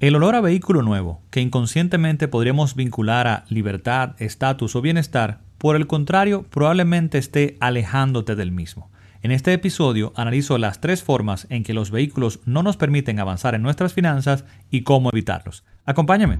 [0.00, 5.74] El olor a vehículo nuevo, que inconscientemente podríamos vincular a libertad, estatus o bienestar, por
[5.74, 8.92] el contrario, probablemente esté alejándote del mismo.
[9.22, 13.56] En este episodio analizo las tres formas en que los vehículos no nos permiten avanzar
[13.56, 15.64] en nuestras finanzas y cómo evitarlos.
[15.84, 16.38] Acompáñame.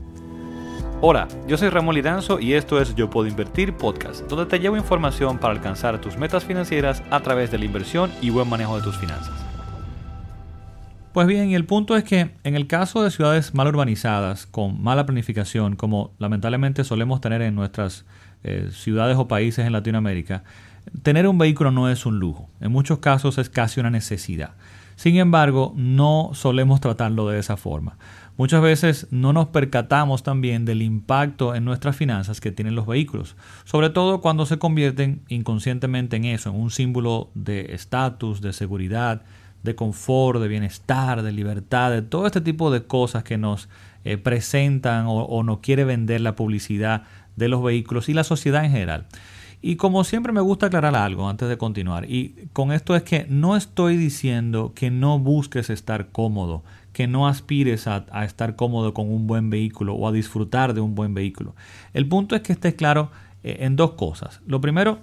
[1.01, 4.77] Hola, yo soy Ramón Liranzo y esto es Yo Puedo Invertir Podcast, donde te llevo
[4.77, 8.85] información para alcanzar tus metas financieras a través de la inversión y buen manejo de
[8.85, 9.48] tus finanzas.
[11.13, 14.83] Pues bien, y el punto es que en el caso de ciudades mal urbanizadas, con
[14.83, 18.05] mala planificación, como lamentablemente solemos tener en nuestras
[18.45, 20.45] eh, ciudades o países en Latinoamérica,
[21.03, 22.49] tener un vehículo no es un lujo.
[22.61, 24.55] En muchos casos es casi una necesidad.
[24.97, 27.99] Sin embargo, no solemos tratarlo de esa forma.
[28.37, 33.37] Muchas veces no nos percatamos también del impacto en nuestras finanzas que tienen los vehículos,
[33.65, 39.23] sobre todo cuando se convierten inconscientemente en eso, en un símbolo de estatus, de seguridad,
[39.69, 43.69] de confort, de bienestar, de libertad, de todo este tipo de cosas que nos
[44.05, 47.05] eh, presentan o, o nos quiere vender la publicidad
[47.37, 49.07] de los vehículos y la sociedad en general.
[49.61, 53.27] Y como siempre me gusta aclarar algo antes de continuar, y con esto es que
[53.29, 59.11] no estoy diciendo que no busques estar cómodo, que no aspires a, estar cómodo con
[59.11, 61.57] un buen vehículo o a disfrutar de un buen vehículo.
[61.93, 63.11] El punto es que estés claro
[63.43, 64.41] eh, en dos cosas.
[64.47, 65.01] Lo primero,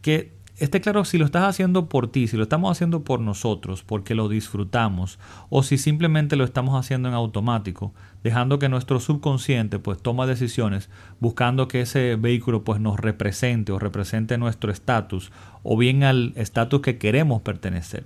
[0.00, 0.32] que
[0.62, 4.14] esté claro si lo estás haciendo por ti, si lo estamos haciendo por nosotros, porque
[4.14, 5.18] lo disfrutamos,
[5.50, 10.88] o si simplemente lo estamos haciendo en automático, dejando que nuestro subconsciente pues toma decisiones
[11.18, 15.32] buscando que ese vehículo pues nos represente o represente nuestro estatus
[15.64, 18.04] o bien al estatus que queremos pertenecer.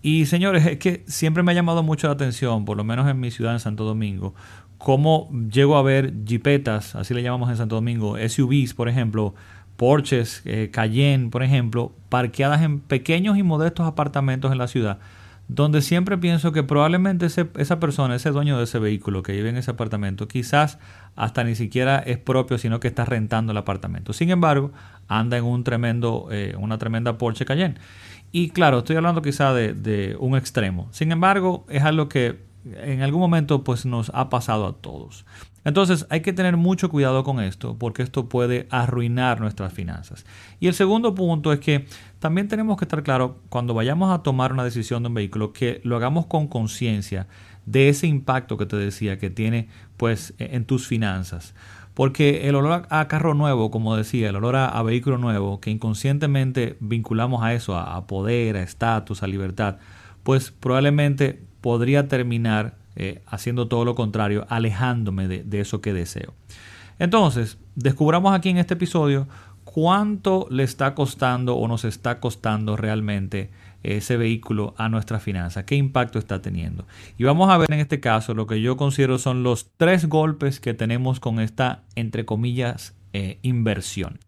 [0.00, 3.18] Y señores, es que siempre me ha llamado mucho la atención, por lo menos en
[3.18, 4.34] mi ciudad en Santo Domingo,
[4.78, 9.34] cómo llego a ver jipetas, así le llamamos en Santo Domingo, SUVs, por ejemplo,
[9.80, 14.98] Porsches, eh, Cayenne, por ejemplo, parqueadas en pequeños y modestos apartamentos en la ciudad,
[15.48, 19.56] donde siempre pienso que probablemente esa persona, ese dueño de ese vehículo que vive en
[19.56, 20.78] ese apartamento, quizás
[21.16, 24.12] hasta ni siquiera es propio, sino que está rentando el apartamento.
[24.12, 24.70] Sin embargo,
[25.08, 27.76] anda en un tremendo, eh, una tremenda Porsche Cayenne.
[28.32, 30.88] Y claro, estoy hablando quizá de, de un extremo.
[30.90, 35.24] Sin embargo, es algo que en algún momento pues nos ha pasado a todos.
[35.64, 40.24] Entonces hay que tener mucho cuidado con esto porque esto puede arruinar nuestras finanzas.
[40.58, 41.86] Y el segundo punto es que
[42.18, 45.80] también tenemos que estar claro cuando vayamos a tomar una decisión de un vehículo que
[45.84, 47.26] lo hagamos con conciencia
[47.66, 51.54] de ese impacto que te decía que tiene pues e, en tus finanzas.
[51.92, 56.76] Porque el olor a carro nuevo, como decía, el olor a, vehículo nuevo, que inconscientemente
[56.80, 59.78] vinculamos a eso, a, a poder, a estatus, a libertad,
[60.22, 66.34] pues probablemente podría terminar eh, haciendo todo lo contrario, alejándome de, eso que deseo.
[66.98, 69.28] Entonces, descubramos aquí en este episodio
[69.64, 73.50] cuánto le está costando o nos está costando realmente
[73.82, 76.86] ese vehículo a nuestra finanza, qué impacto está teniendo.
[77.16, 80.60] Y vamos a ver en este caso lo que yo considero son los tres golpes
[80.60, 84.18] que tenemos con esta, entre comillas, eh, inversión.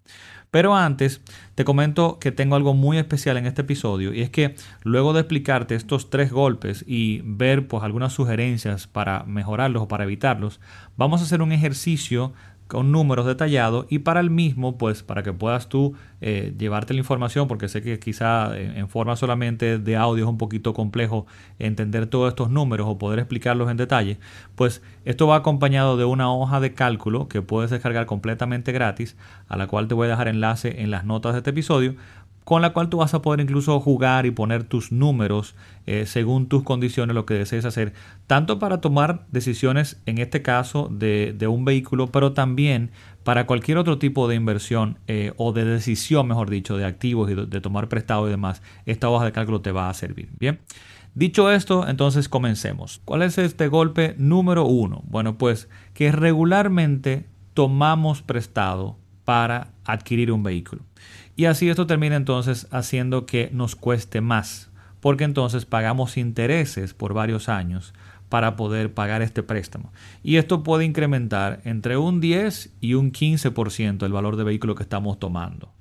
[0.52, 1.22] Pero antes,
[1.54, 5.20] te comento que tengo algo muy especial en este episodio y es que luego de
[5.20, 10.60] explicarte estos tres golpes y ver pues algunas sugerencias para mejorarlos o para evitarlos,
[10.98, 12.34] vamos a hacer un ejercicio
[12.72, 17.00] con números detallados y para el mismo, pues para que puedas tú eh, llevarte la
[17.00, 21.26] información, porque sé que quizá en, forma solamente de audio es un poquito complejo
[21.58, 24.18] entender todos estos números o poder explicarlos en detalle,
[24.54, 29.18] pues esto va acompañado de una hoja de cálculo que puedes descargar completamente gratis,
[29.48, 31.94] a la cual te voy a dejar enlace en las notas de este episodio
[32.44, 35.54] con la cual tú vas a poder incluso jugar y poner tus números
[35.86, 37.92] eh, según tus condiciones, lo que desees hacer,
[38.26, 42.90] tanto para tomar decisiones, en este caso, de, un vehículo, pero también
[43.24, 47.34] para cualquier otro tipo de inversión eh, o de decisión, mejor dicho, de activos y
[47.34, 50.28] de, tomar prestado y demás, esta hoja de cálculo te va a servir.
[50.38, 50.60] Bien.
[51.14, 53.02] Dicho esto, entonces comencemos.
[53.04, 55.02] ¿Cuál es este golpe número uno?
[55.04, 60.82] Bueno, pues que regularmente tomamos prestado para adquirir un vehículo.
[61.36, 64.70] Y así esto termina entonces haciendo que nos cueste más,
[65.00, 67.94] porque entonces pagamos intereses por varios años
[68.28, 69.92] para poder pagar este préstamo.
[70.22, 74.82] Y esto puede incrementar entre un 10 y un 15% el valor de vehículo que
[74.82, 75.72] estamos tomando.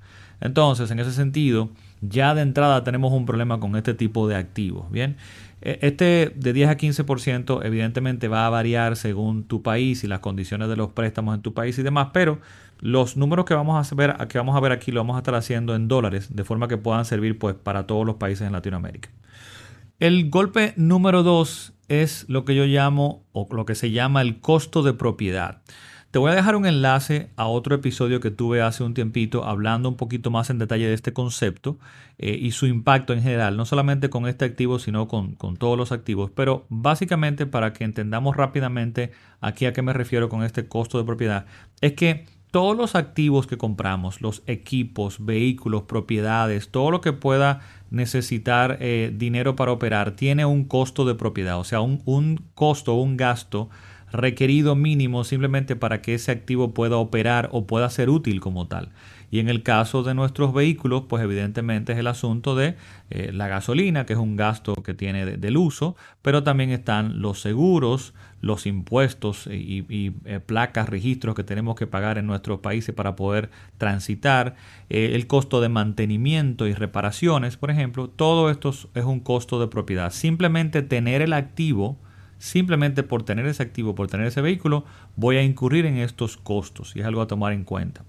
[0.42, 1.70] Entonces, en ese sentido,
[2.02, 4.92] ya de entrada tenemos un problema con este tipo de activos.
[4.92, 5.18] Bien,
[5.62, 10.20] e, este de 10 a 15% evidentemente va a variar según tu país y las
[10.20, 12.40] condiciones de los préstamos en tu país y demás, pero
[12.80, 15.36] los números que vamos a ver, que vamos a ver aquí lo vamos a estar
[15.36, 19.10] haciendo en dólares, de forma que puedan servir pues, para todos los países en Latinoamérica.
[20.00, 24.40] El golpe número 2 es lo que yo llamo o lo que se llama el
[24.40, 25.62] costo de propiedad.
[26.12, 29.88] Te voy a dejar un enlace a otro episodio que tuve hace un tiempito hablando
[29.88, 31.80] un poquito más en detalle de este concepto
[32.18, 35.94] eh, y su impacto en general, no solamente con este activo, sino con, todos los
[35.94, 36.30] activos.
[36.36, 41.06] Pero básicamente para que entendamos rápidamente aquí a qué me refiero con este costo de
[41.06, 41.46] propiedad,
[41.80, 47.62] es que todos los activos que compramos, los equipos, vehículos, propiedades, todo lo que pueda
[47.90, 53.16] necesitar eh, dinero para operar, tiene un costo de propiedad, o sea, un costo, un
[53.16, 53.70] gasto
[54.12, 58.90] requerido mínimo simplemente para que ese activo pueda operar o pueda ser útil como tal.
[59.32, 62.76] Y en el caso de nuestros vehículos, pues evidentemente es el asunto de
[63.10, 67.40] eh, la gasolina, que es un gasto que tiene del uso, pero también están los
[67.40, 69.86] seguros, los impuestos y,
[70.26, 74.56] eh, placas, registros que tenemos que pagar en nuestros países para poder transitar,
[74.90, 79.68] eh, el costo de mantenimiento y reparaciones, por ejemplo, todo esto es un costo de
[79.68, 80.12] propiedad.
[80.12, 81.98] Simplemente tener el activo,
[82.42, 84.84] simplemente por tener ese activo, por tener ese vehículo,
[85.16, 88.04] voy a incurrir en estos costos y es algo a tomar en cuenta.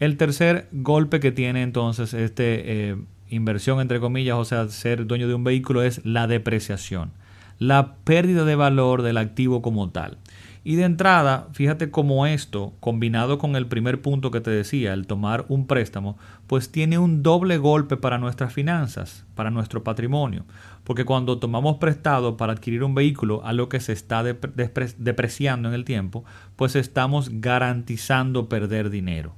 [0.00, 2.96] El tercer golpe que tiene entonces este eh,
[3.28, 7.12] inversión entre comillas, o sea, ser dueño de un vehículo es la depreciación,
[7.60, 10.18] la pérdida de valor del activo como tal.
[10.62, 15.06] Y de entrada, fíjate cómo esto, combinado con el primer punto que te decía, el
[15.06, 20.44] tomar un préstamo, pues tiene un doble golpe para nuestras finanzas, para nuestro patrimonio.
[20.84, 25.74] Porque cuando tomamos prestado para adquirir un vehículo, a lo que se está depreciando en
[25.74, 26.24] el tiempo,
[26.56, 29.34] pues estamos garantizando perder dinero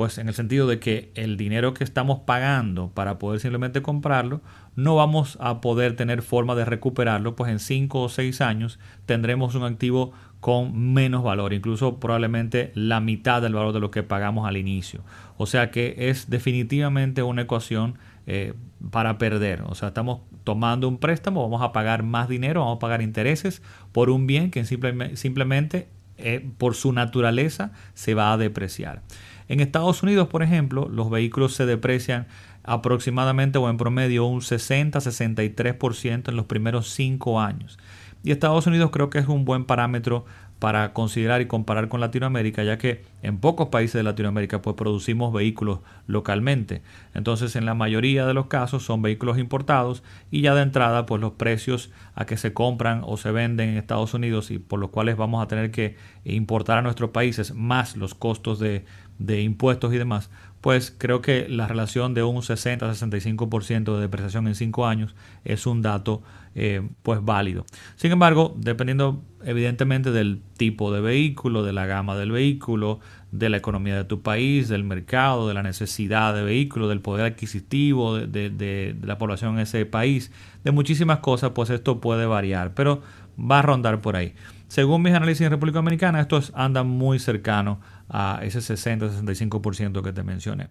[0.00, 4.40] pues en el sentido de que el dinero que estamos pagando para poder simplemente comprarlo,
[4.74, 9.54] no vamos a poder tener forma de recuperarlo, pues en 5 o 6 años tendremos
[9.54, 14.48] un activo con menos valor, incluso probablemente la mitad del valor de lo que pagamos
[14.48, 15.02] al inicio.
[15.36, 18.54] O sea que es definitivamente una ecuación eh,
[18.90, 19.62] para perder.
[19.66, 23.62] O sea, estamos tomando un préstamo, vamos a pagar más dinero, vamos a pagar intereses
[23.92, 29.02] por un bien que simplemente eh, por su naturaleza se va a depreciar.
[29.48, 32.26] En Estados Unidos, por ejemplo, los vehículos se deprecian
[32.62, 37.78] aproximadamente o en promedio un 60-63% en los primeros 5 años.
[38.22, 40.24] Y Estados Unidos creo que es un buen parámetro
[40.60, 45.32] para considerar y comparar con Latinoamérica, ya que en pocos países de Latinoamérica pues producimos
[45.32, 46.82] vehículos localmente.
[47.14, 51.20] Entonces, en la mayoría de los casos son vehículos importados y ya de entrada pues
[51.20, 54.90] los precios a que se compran o se venden en Estados Unidos y por los
[54.90, 58.84] cuales vamos a tener que importar a nuestros países más los costos de,
[59.18, 60.30] de impuestos y demás,
[60.60, 65.14] pues creo que la relación de un 60-65% de depreciación en 5 años
[65.44, 66.22] es un dato
[66.54, 67.64] eh, pues válido.
[67.96, 73.00] Sin embargo, dependiendo evidentemente del tipo de vehículo, de la gama del vehículo,
[73.32, 77.24] de la economía de tu país, del mercado, de la necesidad de vehículo, del poder
[77.24, 80.30] adquisitivo de, de la población en ese país,
[80.64, 83.00] de muchísimas cosas, pues esto puede variar, pero
[83.38, 84.34] va a rondar por ahí.
[84.70, 90.22] Según mis análisis en República Dominicana, esto anda muy cercano a ese 60-65% que te
[90.22, 90.68] mencioné.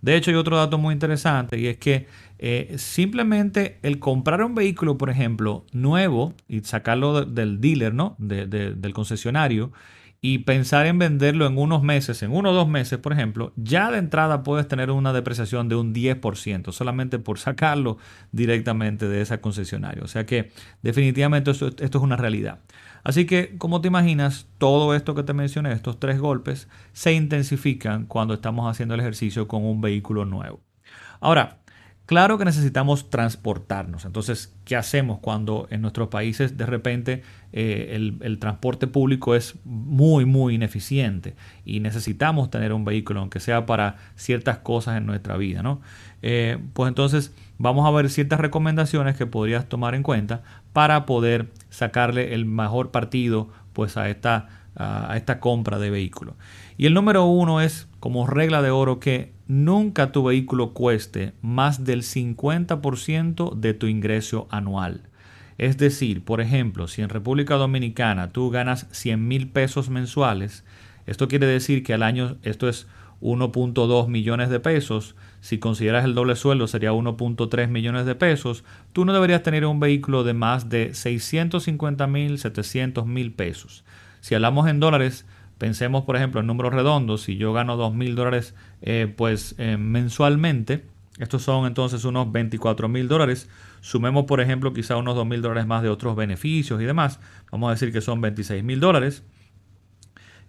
[0.00, 2.06] De hecho, hay otro dato muy interesante y es que
[2.38, 8.16] eh, simplemente el comprar un vehículo, por ejemplo, nuevo y sacarlo del dealer, ¿no?
[8.18, 9.70] del concesionario
[10.22, 13.90] y pensar en venderlo en unos meses, en uno o dos meses, por ejemplo, ya
[13.90, 17.98] de entrada puedes tener una depreciación de un 10% solamente por sacarlo
[18.30, 20.02] directamente de esa concesionaria.
[20.02, 22.60] O sea que definitivamente esto es una realidad.
[23.04, 28.06] Así que, como te imaginas, todo esto que te mencioné, estos tres golpes, se intensifican
[28.06, 30.60] cuando estamos haciendo el ejercicio con un vehículo nuevo.
[31.20, 31.58] Ahora,
[32.06, 34.04] claro que necesitamos transportarnos.
[34.04, 37.22] Entonces, ¿qué hacemos cuando en nuestros países de repente
[37.52, 41.34] eh, el, transporte público es muy, muy ineficiente
[41.64, 45.62] y necesitamos tener un vehículo, aunque sea para ciertas cosas en nuestra vida?
[45.62, 45.80] ¿no?
[46.22, 51.50] Eh, pues entonces vamos a ver ciertas recomendaciones que podrías tomar en cuenta para poder
[51.70, 56.36] sacarle el mejor partido pues a esta, a esta compra de vehículo.
[56.76, 61.84] Y el número uno es como regla de oro que nunca tu vehículo cueste más
[61.84, 65.02] del 50% de tu ingreso anual.
[65.58, 70.64] Es decir, por ejemplo, si en República Dominicana tú ganas 100 mil pesos mensuales,
[71.06, 72.86] esto quiere decir que al año esto es
[73.22, 79.04] 1.2 millones de pesos, si consideras el doble sueldo sería 1.3 millones de pesos, tú
[79.04, 83.84] no deberías tener un vehículo de más de 650 mil, 700 mil pesos.
[84.20, 85.24] Si hablamos en dólares,
[85.58, 89.76] pensemos por ejemplo en números redondos, si yo gano 2 mil dólares eh, pues eh,
[89.78, 90.84] mensualmente,
[91.18, 93.48] estos son entonces unos 24 mil dólares.
[93.80, 97.20] Sumemos, por ejemplo, quizá unos 2 mil dólares más de otros beneficios y demás.
[97.50, 99.22] Vamos a decir que son 26 mil dólares.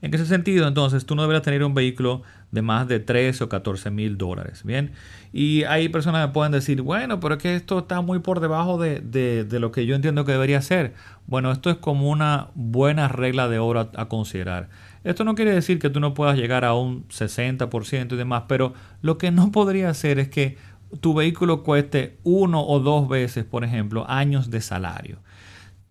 [0.04, 3.48] En ese sentido, entonces, tú no deberías tener un vehículo de más de 13 o
[3.48, 4.66] 14 mil dólares.
[4.66, 4.92] Bien,
[5.32, 8.78] y hay personas que pueden decir, bueno, pero es que esto está muy por debajo
[8.78, 10.94] de, de, lo que yo entiendo que debería ser.
[11.26, 14.68] Bueno, esto es como una buena regla de oro a, a considerar.
[15.06, 18.74] Esto no quiere decir que tú no puedas llegar a un 60% y demás, pero
[19.02, 20.58] lo que no podría ser es que
[21.00, 25.20] tu vehículo cueste uno o dos veces, por ejemplo, años de salario.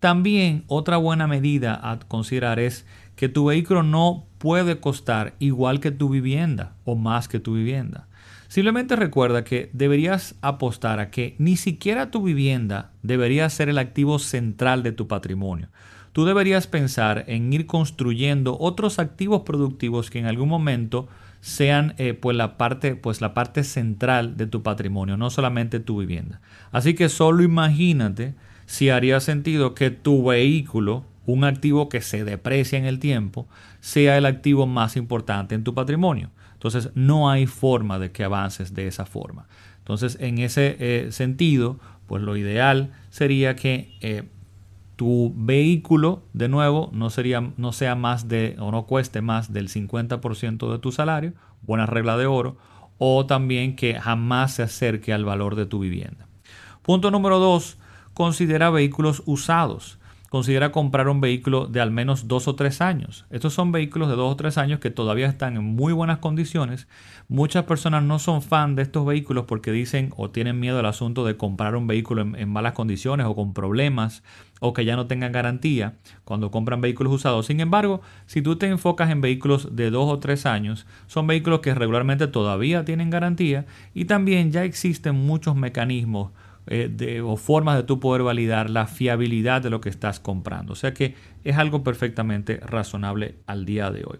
[0.03, 5.91] También otra buena medida a considerar es que tu vehículo no puede costar igual que
[5.91, 8.07] tu vivienda o más que tu vivienda.
[8.47, 14.19] Simplemente recuerda que deberías apostar a que ni siquiera tu vivienda debería ser el activo
[14.19, 15.69] central de tu patrimonio.
[16.11, 21.07] Tú deberías pensar en ir construyendo otros activos productivos que en algún momento
[21.41, 25.99] sean eh, pues la parte pues la parte central de tu patrimonio, no solamente tu
[25.99, 26.39] vivienda.
[26.71, 28.35] Así que solo imagínate
[28.67, 33.47] si haría sentido que tu vehículo un activo que se deprecia en el tiempo
[33.79, 36.29] sea el activo más importante en tu patrimonio.
[36.53, 39.47] Entonces no hay forma de que avances de esa forma.
[39.79, 44.23] Entonces en ese eh, sentido, pues lo ideal sería que eh,
[44.95, 49.69] tu vehículo, de nuevo, no, sería, no sea más de o no cueste más del
[49.69, 52.57] 50% de tu salario, buena regla de oro,
[52.97, 56.27] o también que jamás se acerque al valor de tu vivienda.
[56.83, 57.77] Punto número dos,
[58.13, 59.99] considera vehículos usados
[60.33, 63.27] considera comprar un vehículo de al menos dos o tres años.
[63.29, 66.87] Estos son vehículos de dos o tres años que todavía están en muy buenas condiciones.
[67.27, 71.23] Muchas personas no son fan de estos vehículos porque dicen o tienen miedo al asunto
[71.23, 74.23] de comprar un vehículo en, malas condiciones o con problemas
[74.59, 77.45] o que ya no tengan garantía cuando compran vehículos usados.
[77.45, 81.59] Sin embargo, si tú te enfocas en vehículos de dos o tres años, son vehículos
[81.59, 86.31] que regularmente todavía tienen garantía y también ya existen muchos mecanismos
[86.67, 90.73] eh, o formas de tú poder validar la fiabilidad de lo que estás comprando.
[90.73, 94.19] O sea que es algo perfectamente razonable al día de hoy.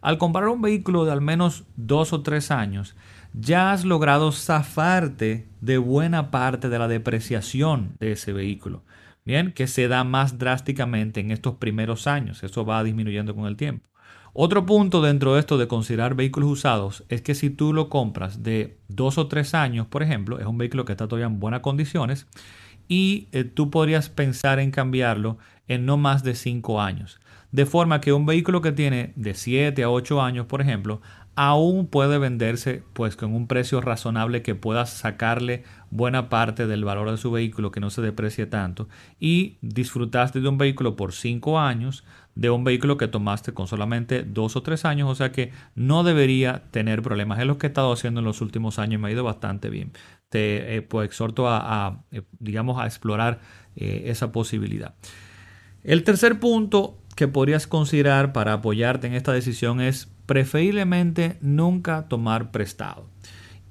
[0.00, 2.94] Al comprar un vehículo de al menos dos o tres años,
[3.32, 8.82] ya has logrado zafarte de buena parte de la depreciación de ese vehículo.
[9.24, 12.44] Bien, que se da más drásticamente en estos primeros años.
[12.44, 13.88] Eso va disminuyendo con el tiempo.
[14.36, 18.42] Otro punto dentro de esto de considerar vehículos usados es que si tú lo compras
[18.42, 21.60] de dos o tres años, por ejemplo, es un vehículo que está todavía en buenas
[21.60, 22.26] condiciones
[22.88, 25.38] y eh, tú podrías pensar en cambiarlo
[25.68, 27.20] en no más de cinco años.
[27.52, 31.00] De forma que un vehículo que tiene de 7 a 8 años, por ejemplo,
[31.36, 37.10] aún puede venderse pues con un precio razonable que puedas sacarle buena parte del valor
[37.10, 38.88] de su vehículo que no se deprecie tanto
[39.20, 44.22] y disfrutaste de un vehículo por 5 años de un vehículo que tomaste con solamente
[44.22, 47.38] dos o tres años, o sea que no debería tener problemas.
[47.38, 49.92] Es lo que he estado haciendo en los últimos años, me ha ido bastante bien.
[50.28, 53.40] Te eh, pues, exhorto a, eh, digamos, a explorar
[53.76, 54.94] eh, esa posibilidad.
[55.84, 62.50] El tercer punto que podrías considerar para apoyarte en esta decisión es preferiblemente nunca tomar
[62.50, 63.08] prestado.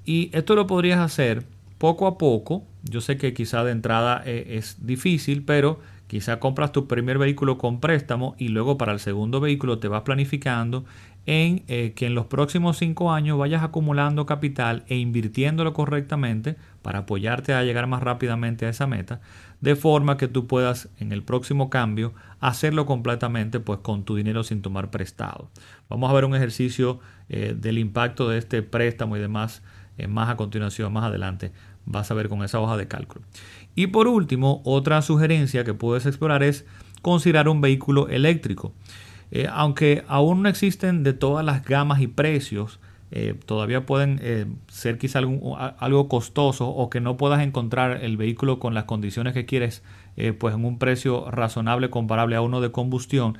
[0.05, 1.45] Y esto lo podrías hacer
[1.77, 2.65] poco a poco.
[2.83, 7.79] Yo sé que quizá de entrada es difícil, pero Quizá compras tu primer vehículo con
[7.79, 10.85] préstamo y luego para el segundo vehículo te vas planificando
[11.25, 16.99] en eh, que en los próximos cinco años vayas acumulando capital e invirtiéndolo correctamente para
[16.99, 19.21] apoyarte a llegar más rápidamente a esa meta,
[19.61, 24.43] de forma que tú puedas en el próximo cambio hacerlo completamente pues con tu dinero
[24.43, 25.49] sin tomar prestado.
[25.87, 29.63] Vamos a ver un ejercicio eh, del impacto de este préstamo y demás
[29.97, 31.53] eh, más a continuación, más adelante
[31.85, 33.25] vas a ver con esa hoja de cálculo.
[33.75, 36.65] Y por último, otra sugerencia que puedes explorar es
[37.01, 38.73] considerar un vehículo eléctrico.
[39.31, 42.79] Eh, aunque aún no existen de todas las gamas y precios,
[43.11, 48.17] eh, todavía pueden eh, ser quizá algo, algo, costoso o que no puedas encontrar el
[48.17, 49.83] vehículo con las condiciones que quieres,
[50.37, 53.39] pues en un precio razonable comparable a uno de combustión,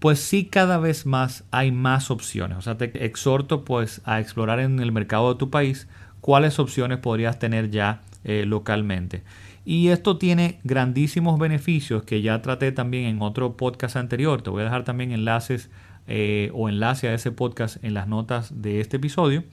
[0.00, 2.58] pues sí cada vez más hay más opciones.
[2.58, 5.86] O sea, te exhorto pues a explorar en el mercado de tu país
[6.20, 9.22] cuáles opciones podrías tener ya localmente.
[9.64, 14.40] Y esto tiene grandísimos beneficios que ya traté también en otro podcast anterior.
[14.40, 15.68] Te voy a dejar también enlaces
[16.06, 19.44] eh, o enlace a ese podcast en las notas de este episodio.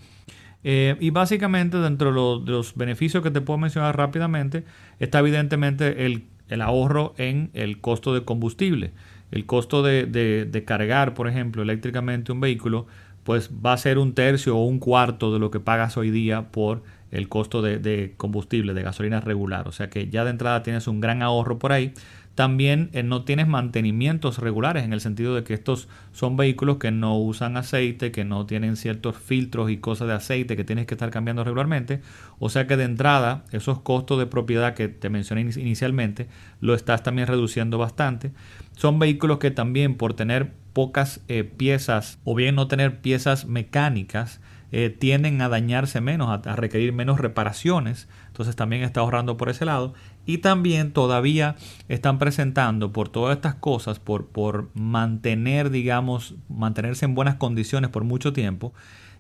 [0.63, 4.63] Eh, y básicamente dentro de los, beneficios que te puedo mencionar rápidamente
[5.01, 6.24] está evidentemente el,
[6.62, 8.93] ahorro en el costo de combustible.
[9.31, 12.88] El costo de, de, cargar, por ejemplo, eléctricamente un vehículo,
[13.25, 16.51] pues va a ser un tercio o un cuarto de lo que pagas hoy día
[16.51, 19.67] por el costo de, combustible, de gasolina regular.
[19.67, 21.91] O sea que ya de entrada tienes un gran ahorro por ahí.
[22.36, 26.91] También eh, no tienes mantenimientos regulares en el sentido de que estos son vehículos que
[26.91, 30.94] no usan aceite, que no tienen ciertos filtros y cosas de aceite que tienes que
[30.94, 32.01] estar cambiando regularmente.
[32.38, 36.27] O sea que de entrada esos costos de propiedad que te mencioné inicialmente
[36.62, 38.34] lo estás también reduciendo bastante.
[38.75, 44.41] Son vehículos que también por tener pocas eh, piezas o bien no tener piezas mecánicas
[44.74, 48.10] eh, tienden a dañarse menos, a, requerir menos reparaciones.
[48.27, 49.94] Entonces también está ahorrando por ese lado.
[50.25, 51.55] Y también todavía
[51.88, 58.03] están presentando por todas estas cosas, por, por mantener, digamos, mantenerse en buenas condiciones por
[58.03, 58.74] mucho tiempo,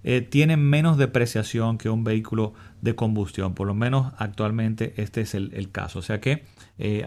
[0.03, 3.53] eh, tienen menos depreciación que un vehículo de combustión.
[3.53, 5.99] Por lo menos actualmente este es el, caso.
[5.99, 6.43] O sea que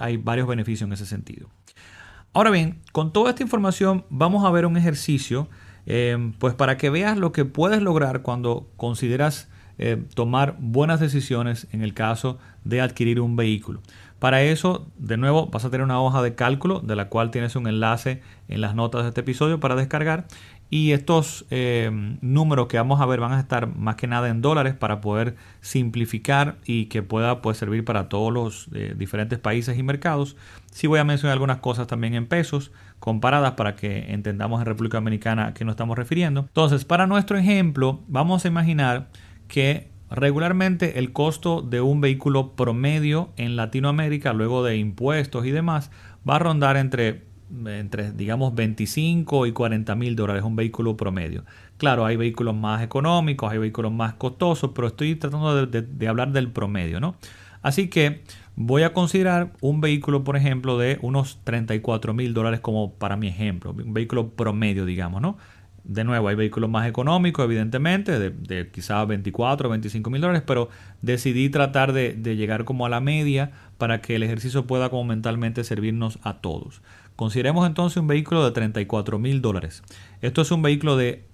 [0.00, 1.50] hay varios beneficios en ese sentido.
[2.32, 5.48] Ahora bien, con toda esta información vamos a ver un ejercicio
[5.90, 11.66] Em, pues para que veas lo que puedes lograr cuando consideras eh, tomar buenas decisiones
[11.72, 13.80] en el caso de adquirir un vehículo.
[14.18, 17.56] Para eso, de nuevo, vas a tener una hoja de cálculo de la cual tienes
[17.56, 20.26] un enlace en las notas de este episodio para descargar
[20.70, 24.42] y estos eh, números que vamos a ver van a estar más que nada en
[24.42, 29.78] dólares para poder simplificar y que pueda pues, servir para todos los eh, diferentes países
[29.78, 30.36] y mercados.
[30.70, 34.98] Sí voy a mencionar algunas cosas también en pesos comparadas para que entendamos en República
[34.98, 36.40] Dominicana a qué nos estamos refiriendo.
[36.40, 39.08] Entonces, para nuestro ejemplo, vamos a imaginar
[39.46, 45.90] que regularmente el costo de un vehículo promedio en Latinoamérica, luego de impuestos y demás,
[46.28, 47.27] va a rondar entre
[47.66, 51.44] entre digamos 25 y 40 mil dólares un vehículo promedio.
[51.78, 56.50] Claro, hay vehículos más económicos, hay vehículos más costosos, pero estoy tratando de, hablar del
[56.50, 57.16] promedio, ¿no?
[57.62, 58.22] Así que
[58.56, 63.28] voy a considerar un vehículo, por ejemplo, de unos 34 mil dólares como para mi
[63.28, 65.38] ejemplo, un vehículo promedio, digamos, ¿no?
[65.84, 70.68] De nuevo, hay vehículos más económicos, evidentemente, de, quizás 24 o 25 mil dólares, pero
[71.00, 75.04] decidí tratar de, de llegar como a la media para que el ejercicio pueda como
[75.04, 76.82] mentalmente servirnos a todos.
[77.18, 79.82] Consideremos entonces un vehículo de 34 mil dólares.
[80.22, 81.24] Esto es un vehículo de,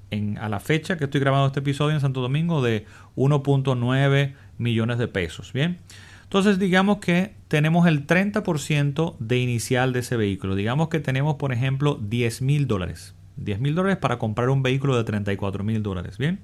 [0.41, 2.87] a la fecha que estoy grabando este episodio en Santo Domingo, de
[3.17, 5.53] 1.9 millones de pesos.
[5.53, 5.81] Bien.
[6.23, 10.55] Entonces digamos que tenemos el 30% de inicial de ese vehículo.
[10.55, 13.15] Digamos que tenemos, por ejemplo, 10 mil dólares.
[13.37, 16.17] 10 mil dólares para comprar un vehículo de 34 mil dólares.
[16.17, 16.41] Bien.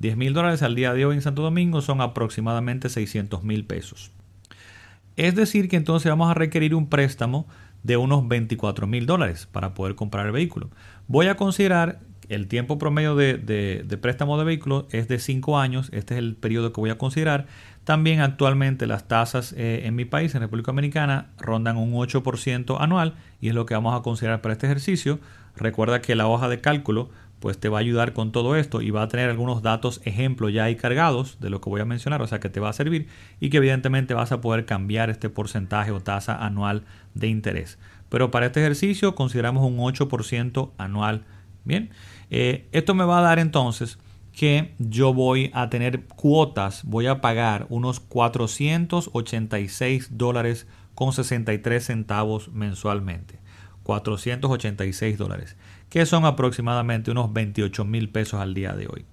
[0.00, 4.12] 10 mil dólares al día de hoy en Santo Domingo son aproximadamente 600 mil pesos.
[5.16, 7.46] Es decir, que entonces vamos a requerir un préstamo
[7.82, 10.70] de unos 24 mil dólares para poder comprar el vehículo.
[11.08, 16.14] Voy a considerar el tiempo promedio de, préstamo de vehículo es de 5 años, este
[16.14, 17.46] es el periodo que voy a considerar.
[17.84, 23.14] También actualmente las tasas eh, en mi país, en República Dominicana, rondan un 8% anual
[23.40, 25.18] y es lo que vamos a considerar para este ejercicio.
[25.56, 27.10] Recuerda que la hoja de cálculo
[27.42, 30.52] pues te va a ayudar con todo esto y va a tener algunos datos ejemplos
[30.52, 32.72] ya ahí cargados de lo que voy a mencionar, o sea que te va a
[32.72, 33.08] servir
[33.40, 37.80] y que evidentemente vas a poder cambiar este porcentaje o tasa anual de interés.
[38.08, 41.24] Pero para este ejercicio consideramos un 8% anual.
[41.64, 41.90] Bien,
[42.30, 43.98] eh, esto me va a dar entonces
[44.30, 52.52] que yo voy a tener cuotas, voy a pagar unos 486 dólares con 63 centavos
[52.52, 53.42] mensualmente.
[53.82, 55.56] 486 dólares
[55.92, 59.04] que son aproximadamente unos 28 mil pesos al día de hoy.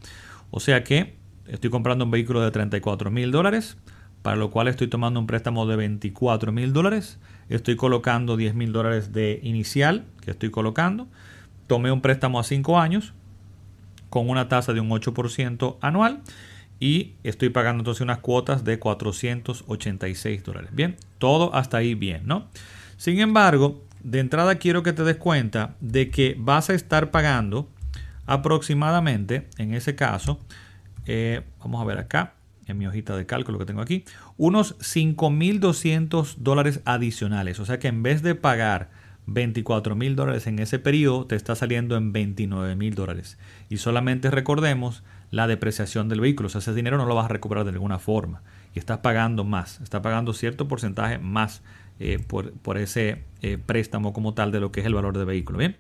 [0.50, 3.76] O sea que estoy comprando un vehículo de 34 mil dólares,
[4.22, 8.72] para lo cual estoy tomando un préstamo de 24 mil dólares, estoy colocando 10 mil
[8.72, 11.10] dólares de inicial que estoy colocando,
[11.68, 13.14] tomé un préstamo a 5 años
[14.10, 16.22] con una tasa de un 8% anual
[16.80, 20.70] y estoy pagando entonces unas cuotas de 486 dólares.
[20.72, 22.48] Bien, todo hasta ahí bien, ¿no?
[22.96, 27.70] Sin embargo, de entrada quiero que te des cuenta de que vas a estar pagando
[28.26, 30.40] aproximadamente, en ese caso,
[31.06, 32.34] eh, vamos a ver acá,
[32.68, 34.06] en mi hojita de cálculo que tengo aquí,
[34.38, 37.60] unos 5.200 dólares adicionales.
[37.60, 38.92] O sea que en vez de pagar
[39.26, 43.38] 24 mil dólares en ese periodo, te está saliendo en 29 mil dólares.
[43.70, 46.48] Y solamente recordemos la depreciación del vehículo.
[46.48, 48.42] O sea, ese dinero no lo vas a recuperar de ninguna forma.
[48.76, 51.62] Y estás pagando más, estás pagando cierto porcentaje más
[52.00, 55.60] eh, por, ese eh, préstamo como tal de lo que es el valor del vehículo.
[55.60, 55.78] Bien.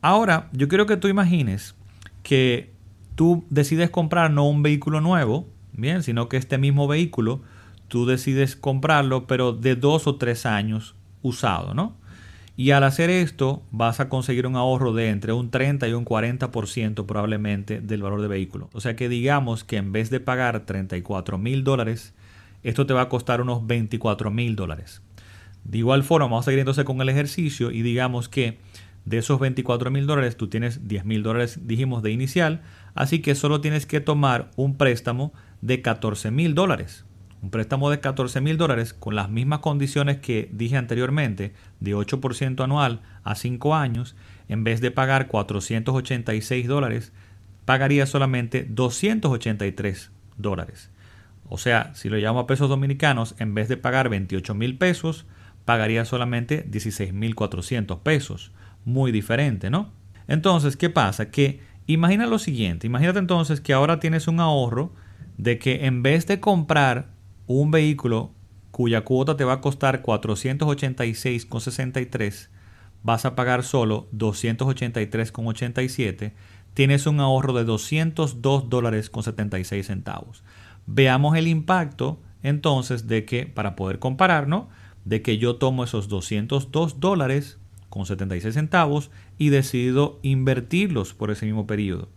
[0.00, 1.74] Ahora, yo quiero que tú imagines
[2.22, 2.72] que
[3.14, 7.40] tú decides comprar no un vehículo nuevo, bien, sino que este mismo vehículo
[7.88, 11.96] tú decides comprarlo, pero de dos o tres años usado, ¿no?
[12.58, 16.04] Y al hacer esto vas a conseguir un ahorro de entre un 30 y un
[16.04, 18.68] 40% probablemente del valor del vehículo.
[18.72, 22.14] O sea que digamos que en vez de pagar 34 mil dólares,
[22.64, 25.02] esto te va a costar unos 24 mil dólares.
[25.68, 28.56] De igual forma, vamos a seguir entonces con el ejercicio y digamos que
[29.04, 32.62] de esos 24 mil dólares tú tienes 10 mil dólares, dijimos, de inicial,
[32.94, 37.04] así que solo tienes que tomar un préstamo de 14 mil dólares.
[37.42, 42.64] Un préstamo de 14 mil dólares con las mismas condiciones que dije anteriormente, de 8%
[42.64, 44.16] anual a 5 años,
[44.48, 47.12] en vez de pagar 486 dólares,
[47.66, 50.90] pagaría solamente 283 dólares.
[51.50, 55.26] O sea, si lo llamo a pesos dominicanos, en vez de pagar 28 mil pesos,
[55.68, 58.52] pagaría solamente 16.400 pesos.
[58.86, 59.92] Muy diferente, ¿no?
[60.26, 61.30] Entonces, ¿qué pasa?
[61.30, 64.94] Que imagina lo siguiente, imagínate entonces que ahora tienes un ahorro
[65.36, 67.10] de que en vez de comprar
[67.46, 68.32] un vehículo
[68.70, 72.48] cuya cuota te va a costar 486,63,
[73.02, 76.32] vas a pagar solo 283,87,
[76.72, 80.42] tienes un ahorro de 202 dólares con 76 centavos.
[80.86, 84.68] Veamos el impacto entonces de que, para poder compararnos,
[85.08, 87.56] de que yo tomo esos 202 dólares
[87.88, 92.10] con 76 centavos y decido invertirlos por ese mismo periodo.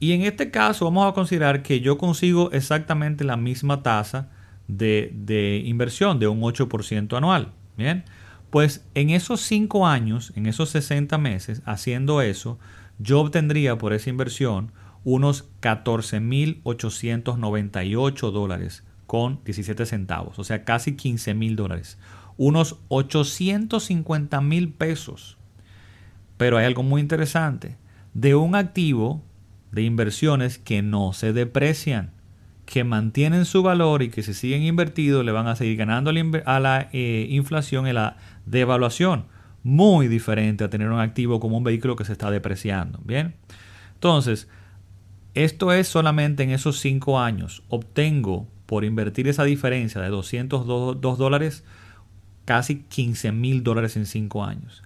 [0.00, 4.30] Y en este caso vamos a considerar que yo consigo exactamente la misma tasa
[4.68, 7.52] de, de inversión de un 8% anual.
[7.76, 8.04] Bien,
[8.48, 12.58] pues en esos 5 años, en esos 60 meses, haciendo eso,
[12.98, 14.72] yo obtendría por esa inversión
[15.04, 21.98] unos 14.898 dólares con 17 centavos, o sea, casi 15 mil dólares,
[22.36, 25.38] unos 850 mil pesos.
[26.36, 27.76] Pero hay algo muy interesante,
[28.12, 29.22] de un activo
[29.72, 32.12] de inversiones que no se deprecian,
[32.64, 36.60] que mantienen su valor y que si siguen invertidos le van a seguir ganando a
[36.60, 39.26] la eh, inflación y la devaluación.
[39.62, 43.00] Muy diferente a tener un activo como un vehículo que se está depreciando.
[43.04, 43.34] Bien,
[43.94, 44.48] entonces,
[45.34, 47.62] esto es solamente en esos 5 años.
[47.68, 51.64] Obtengo por invertir esa diferencia de 202 dólares,
[52.44, 54.82] casi 15 mil dólares en 5 años.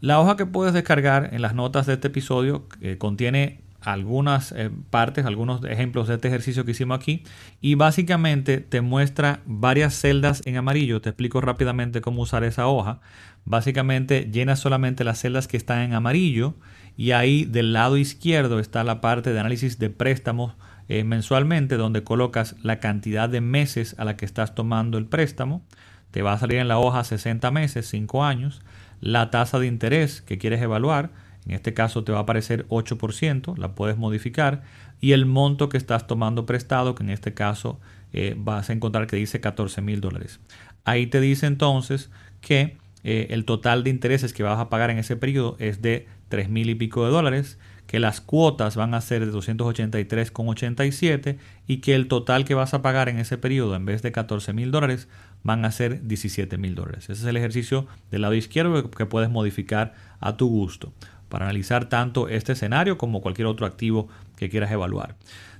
[0.00, 2.66] La hoja que puedes descargar en las notas de este episodio
[2.98, 7.22] contiene algunas eh, partes, algunos ejemplos de este ejercicio que hicimos aquí
[7.60, 11.00] y básicamente te muestra varias celdas en amarillo.
[11.00, 13.00] Te explico rápidamente cómo usar esa hoja.
[13.44, 16.54] Básicamente llena solamente las celdas que están en amarillo
[16.96, 20.54] y ahí del lado izquierdo está la parte de análisis de préstamos
[20.88, 25.62] eh, mensualmente donde colocas la cantidad de meses a la que estás tomando el préstamo.
[26.10, 28.62] Te va a salir en la hoja 60 meses, 5 años,
[29.00, 31.10] la tasa de interés que quieres evaluar
[31.48, 34.62] en este caso te va a aparecer 8%, la puedes modificar.
[35.00, 37.80] Y el monto que estás tomando prestado, que en este caso
[38.12, 40.40] eh, vas a encontrar que dice 14 mil dólares.
[40.84, 42.10] Ahí te dice entonces
[42.42, 46.06] que eh, el total de intereses que vas a pagar en ese periodo es de
[46.28, 51.78] 3 mil y pico de dólares, que las cuotas van a ser de 283,87 y
[51.78, 54.70] que el total que vas a pagar en ese periodo en vez de 14 mil
[54.70, 55.08] dólares
[55.42, 57.04] van a ser 17 mil dólares.
[57.04, 60.92] Ese es el ejercicio del lado izquierdo que puedes modificar a tu gusto
[61.28, 65.16] para analizar tanto este escenario como cualquier otro activo que quieras evaluar.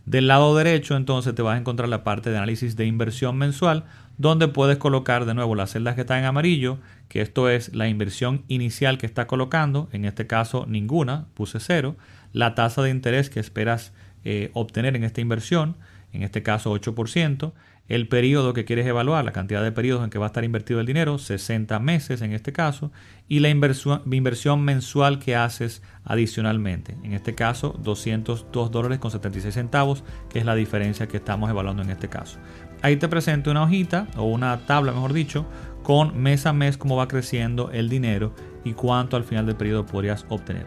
[0.06, 3.84] Del lado derecho entonces te vas a encontrar la parte de análisis de inversión mensual
[4.16, 6.78] donde puedes colocar de nuevo las celdas que están en amarillo,
[7.08, 11.96] que esto es la inversión inicial que está colocando, en este caso ninguna, puse cero,
[12.32, 13.92] la tasa de interés que esperas
[14.24, 15.76] eh, obtener en esta inversión,
[16.12, 17.52] en este caso 8%,
[17.88, 20.78] el periodo que quieres evaluar, la cantidad de periodos en que va a estar invertido
[20.78, 22.92] el dinero, 60 meses en este caso,
[23.28, 26.96] y la inversión, mensual que haces adicionalmente.
[27.02, 31.82] En este caso, 202 dólares con 76 centavos, que es la diferencia que estamos evaluando
[31.82, 32.38] en este caso.
[32.82, 35.46] Ahí te presento una hojita o una tabla, mejor dicho,
[35.82, 39.86] con mes a mes cómo va creciendo el dinero y cuánto al final del periodo
[39.86, 40.66] podrías obtener.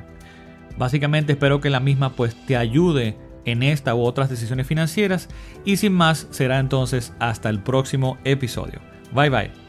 [0.78, 5.30] Básicamente espero que la misma pues te ayude en esta u otras decisiones financieras
[5.66, 8.80] y sin más será entonces hasta el próximo episodio.
[9.14, 9.61] Bye bye.